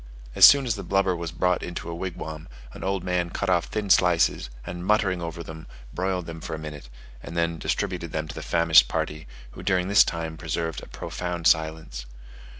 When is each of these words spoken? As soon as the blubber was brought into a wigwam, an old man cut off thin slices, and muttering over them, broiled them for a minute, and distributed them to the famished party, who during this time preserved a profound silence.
As 0.33 0.45
soon 0.45 0.65
as 0.65 0.73
the 0.73 0.81
blubber 0.83 1.15
was 1.15 1.31
brought 1.31 1.61
into 1.61 1.87
a 1.87 1.93
wigwam, 1.93 2.47
an 2.73 2.83
old 2.83 3.03
man 3.03 3.29
cut 3.29 3.51
off 3.51 3.65
thin 3.65 3.91
slices, 3.91 4.49
and 4.65 4.83
muttering 4.83 5.21
over 5.21 5.43
them, 5.43 5.67
broiled 5.93 6.25
them 6.25 6.41
for 6.41 6.55
a 6.55 6.57
minute, 6.57 6.89
and 7.21 7.59
distributed 7.59 8.11
them 8.11 8.27
to 8.27 8.33
the 8.33 8.41
famished 8.41 8.87
party, 8.87 9.27
who 9.51 9.61
during 9.61 9.89
this 9.89 10.03
time 10.03 10.37
preserved 10.37 10.81
a 10.81 10.87
profound 10.87 11.45
silence. 11.45 12.07